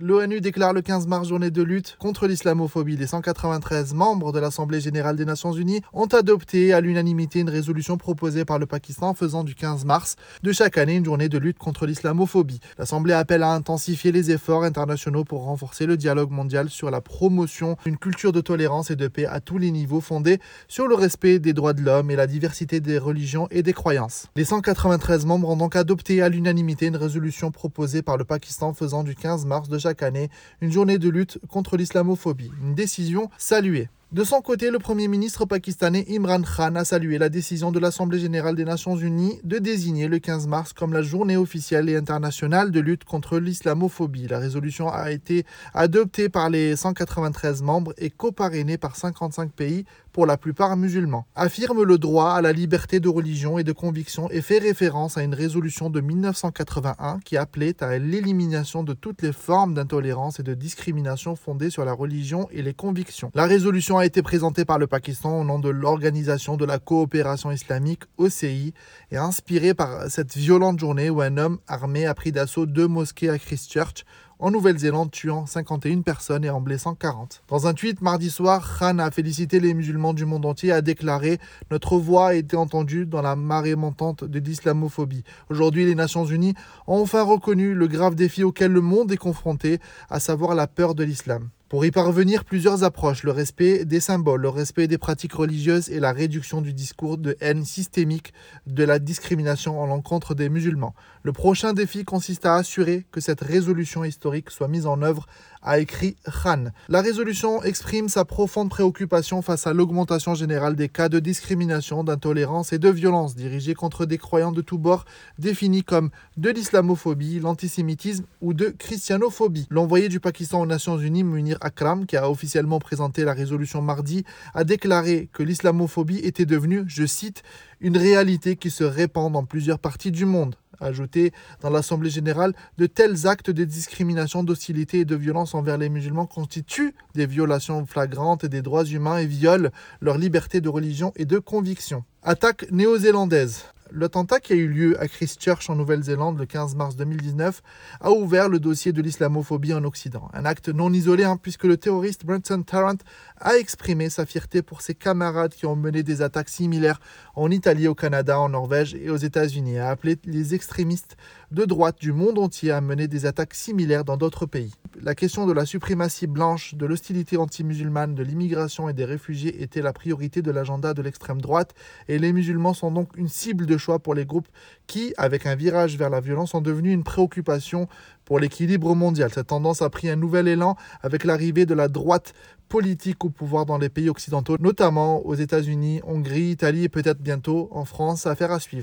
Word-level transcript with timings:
L'ONU 0.00 0.40
déclare 0.40 0.72
le 0.72 0.80
15 0.80 1.08
mars 1.08 1.26
journée 1.26 1.50
de 1.50 1.60
lutte 1.60 1.96
contre 1.98 2.28
l'islamophobie. 2.28 2.96
Les 2.96 3.08
193 3.08 3.94
membres 3.94 4.30
de 4.30 4.38
l'Assemblée 4.38 4.80
générale 4.80 5.16
des 5.16 5.24
Nations 5.24 5.52
unies 5.52 5.80
ont 5.92 6.06
adopté 6.06 6.72
à 6.72 6.80
l'unanimité 6.80 7.40
une 7.40 7.50
résolution 7.50 7.96
proposée 7.96 8.44
par 8.44 8.60
le 8.60 8.66
Pakistan 8.66 9.12
faisant 9.12 9.42
du 9.42 9.56
15 9.56 9.84
mars 9.84 10.14
de 10.44 10.52
chaque 10.52 10.78
année 10.78 10.94
une 10.94 11.04
journée 11.04 11.28
de 11.28 11.36
lutte 11.36 11.58
contre 11.58 11.84
l'islamophobie. 11.84 12.60
L'Assemblée 12.78 13.12
appelle 13.12 13.42
à 13.42 13.50
intensifier 13.50 14.12
les 14.12 14.30
efforts 14.30 14.62
internationaux 14.62 15.24
pour 15.24 15.42
renforcer 15.42 15.84
le 15.84 15.96
dialogue 15.96 16.30
mondial 16.30 16.70
sur 16.70 16.92
la 16.92 17.00
promotion 17.00 17.76
d'une 17.84 17.98
culture 17.98 18.30
de 18.30 18.40
tolérance 18.40 18.92
et 18.92 18.96
de 18.96 19.08
paix 19.08 19.26
à 19.26 19.40
tous 19.40 19.58
les 19.58 19.72
niveaux 19.72 20.00
fondée 20.00 20.38
sur 20.68 20.86
le 20.86 20.94
respect 20.94 21.40
des 21.40 21.54
droits 21.54 21.72
de 21.72 21.82
l'homme 21.82 22.12
et 22.12 22.16
la 22.16 22.28
diversité 22.28 22.78
des 22.78 22.98
religions 22.98 23.48
et 23.50 23.64
des 23.64 23.72
croyances. 23.72 24.28
Les 24.36 24.44
193 24.44 25.26
membres 25.26 25.48
ont 25.48 25.56
donc 25.56 25.74
adopté 25.74 26.22
à 26.22 26.28
l'unanimité 26.28 26.86
une 26.86 26.96
résolution 26.96 27.50
proposée 27.50 28.02
par 28.02 28.16
le 28.16 28.22
Pakistan 28.22 28.72
faisant 28.72 29.02
du 29.02 29.16
15 29.16 29.44
mars 29.44 29.68
de 29.68 29.76
chaque 29.76 29.87
chaque 29.88 30.02
année 30.02 30.28
une 30.60 30.70
journée 30.70 30.98
de 30.98 31.08
lutte 31.08 31.38
contre 31.48 31.78
l'islamophobie. 31.78 32.50
Une 32.62 32.74
décision 32.74 33.30
saluée. 33.38 33.88
De 34.10 34.24
son 34.24 34.40
côté, 34.40 34.70
le 34.70 34.78
Premier 34.78 35.06
ministre 35.06 35.44
pakistanais 35.44 36.06
Imran 36.08 36.40
Khan 36.40 36.76
a 36.76 36.86
salué 36.86 37.18
la 37.18 37.28
décision 37.28 37.70
de 37.72 37.78
l'Assemblée 37.78 38.18
générale 38.18 38.56
des 38.56 38.64
Nations 38.64 38.96
unies 38.96 39.38
de 39.44 39.58
désigner 39.58 40.08
le 40.08 40.18
15 40.18 40.46
mars 40.46 40.72
comme 40.72 40.94
la 40.94 41.02
journée 41.02 41.36
officielle 41.36 41.90
et 41.90 41.96
internationale 41.96 42.70
de 42.70 42.80
lutte 42.80 43.04
contre 43.04 43.38
l'islamophobie. 43.38 44.26
La 44.26 44.38
résolution 44.38 44.88
a 44.88 45.10
été 45.10 45.44
adoptée 45.74 46.30
par 46.30 46.48
les 46.48 46.74
193 46.74 47.60
membres 47.60 47.92
et 47.98 48.08
coparrainée 48.08 48.78
par 48.78 48.96
55 48.96 49.52
pays, 49.52 49.84
pour 50.18 50.26
la 50.26 50.36
plupart 50.36 50.76
musulmans. 50.76 51.28
Affirme 51.36 51.84
le 51.84 51.96
droit 51.96 52.32
à 52.32 52.42
la 52.42 52.52
liberté 52.52 52.98
de 52.98 53.08
religion 53.08 53.56
et 53.56 53.62
de 53.62 53.70
conviction 53.70 54.28
et 54.32 54.42
fait 54.42 54.58
référence 54.58 55.16
à 55.16 55.22
une 55.22 55.32
résolution 55.32 55.90
de 55.90 56.00
1981 56.00 57.20
qui 57.24 57.36
appelait 57.36 57.80
à 57.84 57.98
l'élimination 57.98 58.82
de 58.82 58.94
toutes 58.94 59.22
les 59.22 59.32
formes 59.32 59.74
d'intolérance 59.74 60.40
et 60.40 60.42
de 60.42 60.54
discrimination 60.54 61.36
fondées 61.36 61.70
sur 61.70 61.84
la 61.84 61.92
religion 61.92 62.48
et 62.50 62.62
les 62.62 62.74
convictions. 62.74 63.30
La 63.36 63.46
résolution 63.46 63.97
a 63.98 64.06
été 64.06 64.22
présentée 64.22 64.64
par 64.64 64.78
le 64.78 64.86
Pakistan 64.86 65.40
au 65.40 65.44
nom 65.44 65.58
de 65.58 65.68
l'Organisation 65.68 66.56
de 66.56 66.64
la 66.64 66.78
coopération 66.78 67.50
islamique 67.50 68.02
OCI 68.16 68.74
et 69.10 69.16
inspirée 69.16 69.74
par 69.74 70.10
cette 70.10 70.36
violente 70.36 70.78
journée 70.78 71.10
où 71.10 71.20
un 71.20 71.36
homme 71.36 71.58
armé 71.66 72.06
a 72.06 72.14
pris 72.14 72.32
d'assaut 72.32 72.66
deux 72.66 72.86
mosquées 72.86 73.30
à 73.30 73.38
Christchurch 73.38 74.04
en 74.38 74.50
Nouvelle-Zélande, 74.50 75.10
tuant 75.10 75.46
51 75.46 76.02
personnes 76.02 76.44
et 76.44 76.50
en 76.50 76.60
blessant 76.60 76.94
40. 76.94 77.42
Dans 77.48 77.66
un 77.66 77.74
tweet 77.74 78.00
mardi 78.00 78.30
soir, 78.30 78.78
Khan 78.78 78.98
a 78.98 79.10
félicité 79.10 79.58
les 79.58 79.74
musulmans 79.74 80.14
du 80.14 80.26
monde 80.26 80.46
entier 80.46 80.68
et 80.68 80.72
a 80.72 80.80
déclaré 80.80 81.38
Notre 81.70 81.96
voix 81.98 82.28
a 82.28 82.34
été 82.34 82.56
entendue 82.56 83.06
dans 83.06 83.22
la 83.22 83.36
marée 83.36 83.74
montante 83.74 84.24
de 84.24 84.38
l'islamophobie. 84.38 85.24
Aujourd'hui, 85.50 85.86
les 85.86 85.94
Nations 85.94 86.24
Unies 86.24 86.54
ont 86.86 87.00
enfin 87.00 87.22
reconnu 87.22 87.74
le 87.74 87.88
grave 87.88 88.14
défi 88.14 88.44
auquel 88.44 88.72
le 88.72 88.80
monde 88.80 89.10
est 89.10 89.16
confronté, 89.16 89.80
à 90.08 90.20
savoir 90.20 90.54
la 90.54 90.66
peur 90.66 90.94
de 90.94 91.04
l'islam. 91.04 91.48
Pour 91.68 91.84
y 91.84 91.90
parvenir, 91.90 92.46
plusieurs 92.46 92.82
approches, 92.82 93.24
le 93.24 93.30
respect 93.30 93.84
des 93.84 94.00
symboles, 94.00 94.40
le 94.40 94.48
respect 94.48 94.88
des 94.88 94.96
pratiques 94.96 95.34
religieuses 95.34 95.90
et 95.90 96.00
la 96.00 96.12
réduction 96.12 96.62
du 96.62 96.72
discours 96.72 97.18
de 97.18 97.36
haine 97.42 97.66
systémique 97.66 98.32
de 98.66 98.84
la 98.84 98.98
discrimination 98.98 99.78
en 99.78 99.84
l'encontre 99.84 100.34
des 100.34 100.48
musulmans. 100.48 100.94
Le 101.24 101.32
prochain 101.32 101.74
défi 101.74 102.06
consiste 102.06 102.46
à 102.46 102.54
assurer 102.54 103.04
que 103.12 103.20
cette 103.20 103.42
résolution 103.42 104.02
historique 104.02 104.48
soit 104.48 104.66
mise 104.66 104.86
en 104.86 105.02
œuvre, 105.02 105.26
a 105.62 105.78
écrit 105.78 106.16
Khan. 106.42 106.66
La 106.88 107.02
résolution 107.02 107.62
exprime 107.62 108.08
sa 108.08 108.24
profonde 108.24 108.70
préoccupation 108.70 109.42
face 109.42 109.66
à 109.66 109.72
l'augmentation 109.72 110.34
générale 110.34 110.76
des 110.76 110.88
cas 110.88 111.08
de 111.08 111.18
discrimination, 111.18 112.04
d'intolérance 112.04 112.72
et 112.72 112.78
de 112.78 112.88
violence 112.88 113.34
dirigés 113.34 113.74
contre 113.74 114.06
des 114.06 114.18
croyants 114.18 114.52
de 114.52 114.62
tous 114.62 114.78
bords 114.78 115.04
définis 115.38 115.84
comme 115.84 116.10
de 116.36 116.50
l'islamophobie, 116.50 117.40
l'antisémitisme 117.40 118.24
ou 118.40 118.54
de 118.54 118.66
christianophobie. 118.66 119.66
L'envoyé 119.70 120.08
du 120.08 120.20
Pakistan 120.20 120.60
aux 120.60 120.66
Nations 120.66 120.98
Unies, 120.98 121.24
Akram, 121.60 122.06
qui 122.06 122.16
a 122.16 122.30
officiellement 122.30 122.78
présenté 122.78 123.24
la 123.24 123.32
résolution 123.32 123.82
mardi, 123.82 124.24
a 124.54 124.64
déclaré 124.64 125.28
que 125.32 125.42
l'islamophobie 125.42 126.18
était 126.18 126.46
devenue, 126.46 126.84
je 126.86 127.06
cite, 127.06 127.42
une 127.80 127.96
réalité 127.96 128.56
qui 128.56 128.70
se 128.70 128.84
répand 128.84 129.32
dans 129.32 129.44
plusieurs 129.44 129.78
parties 129.78 130.10
du 130.10 130.24
monde. 130.24 130.56
Ajouté 130.80 131.32
dans 131.60 131.70
l'Assemblée 131.70 132.10
générale, 132.10 132.54
de 132.76 132.86
tels 132.86 133.26
actes 133.26 133.50
de 133.50 133.64
discrimination, 133.64 134.44
d'hostilité 134.44 135.00
et 135.00 135.04
de 135.04 135.16
violence 135.16 135.54
envers 135.54 135.76
les 135.76 135.88
musulmans 135.88 136.26
constituent 136.26 136.94
des 137.14 137.26
violations 137.26 137.84
flagrantes 137.84 138.46
des 138.46 138.62
droits 138.62 138.84
humains 138.84 139.18
et 139.18 139.26
violent 139.26 139.70
leur 140.00 140.18
liberté 140.18 140.60
de 140.60 140.68
religion 140.68 141.12
et 141.16 141.24
de 141.24 141.38
conviction. 141.38 142.04
Attaque 142.22 142.70
néo-zélandaise. 142.70 143.64
L'attentat 143.90 144.40
qui 144.40 144.52
a 144.52 144.56
eu 144.56 144.68
lieu 144.68 145.00
à 145.00 145.08
Christchurch 145.08 145.70
en 145.70 145.74
Nouvelle-Zélande 145.74 146.38
le 146.38 146.44
15 146.44 146.74
mars 146.74 146.96
2019 146.96 147.62
a 148.00 148.10
ouvert 148.10 148.48
le 148.48 148.60
dossier 148.60 148.92
de 148.92 149.00
l'islamophobie 149.00 149.72
en 149.72 149.82
Occident. 149.84 150.28
Un 150.34 150.44
acte 150.44 150.68
non 150.68 150.92
isolé 150.92 151.24
hein, 151.24 151.38
puisque 151.40 151.64
le 151.64 151.78
terroriste 151.78 152.26
Brenton 152.26 152.62
Tarrant 152.62 152.98
a 153.38 153.56
exprimé 153.56 154.10
sa 154.10 154.26
fierté 154.26 154.60
pour 154.60 154.82
ses 154.82 154.94
camarades 154.94 155.54
qui 155.54 155.64
ont 155.64 155.76
mené 155.76 156.02
des 156.02 156.20
attaques 156.20 156.50
similaires 156.50 157.00
en 157.34 157.50
Italie, 157.50 157.88
au 157.88 157.94
Canada, 157.94 158.38
en 158.38 158.50
Norvège 158.50 158.94
et 158.94 159.08
aux 159.08 159.16
États-Unis 159.16 159.78
a 159.78 159.88
appelé 159.90 160.16
les 160.24 160.54
extrémistes 160.54 161.16
de 161.50 161.64
droite 161.64 161.98
du 161.98 162.12
monde 162.12 162.38
entier 162.38 162.72
à 162.72 162.80
mener 162.80 163.08
des 163.08 163.24
attaques 163.24 163.54
similaires 163.54 164.04
dans 164.04 164.16
d'autres 164.16 164.46
pays. 164.46 164.74
La 165.02 165.14
question 165.14 165.46
de 165.46 165.52
la 165.52 165.66
suprématie 165.66 166.26
blanche, 166.26 166.74
de 166.74 166.86
l'hostilité 166.86 167.36
anti-musulmane, 167.36 168.14
de 168.14 168.22
l'immigration 168.22 168.88
et 168.88 168.92
des 168.92 169.04
réfugiés 169.04 169.62
était 169.62 169.82
la 169.82 169.92
priorité 169.92 170.42
de 170.42 170.50
l'agenda 170.50 170.94
de 170.94 171.02
l'extrême 171.02 171.40
droite 171.40 171.74
et 172.08 172.18
les 172.18 172.32
musulmans 172.32 172.74
sont 172.74 172.90
donc 172.90 173.10
une 173.16 173.28
cible 173.28 173.66
de 173.66 173.76
choix 173.76 173.98
pour 173.98 174.14
les 174.14 174.24
groupes 174.24 174.48
qui, 174.86 175.14
avec 175.16 175.46
un 175.46 175.54
virage 175.54 175.96
vers 175.96 176.10
la 176.10 176.20
violence, 176.20 176.50
sont 176.50 176.60
devenus 176.60 176.94
une 176.94 177.04
préoccupation 177.04 177.88
pour 178.24 178.38
l'équilibre 178.38 178.94
mondial. 178.94 179.30
Cette 179.32 179.48
tendance 179.48 179.82
a 179.82 179.90
pris 179.90 180.08
un 180.08 180.16
nouvel 180.16 180.48
élan 180.48 180.76
avec 181.02 181.24
l'arrivée 181.24 181.66
de 181.66 181.74
la 181.74 181.88
droite 181.88 182.34
politique 182.68 183.24
au 183.24 183.30
pouvoir 183.30 183.64
dans 183.64 183.78
les 183.78 183.88
pays 183.88 184.10
occidentaux, 184.10 184.56
notamment 184.60 185.24
aux 185.26 185.34
États-Unis, 185.34 186.00
Hongrie, 186.04 186.50
Italie 186.50 186.84
et 186.84 186.88
peut-être 186.88 187.20
bientôt 187.20 187.68
en 187.72 187.84
France. 187.84 188.26
Affaire 188.26 188.52
à 188.52 188.60
suivre. 188.60 188.76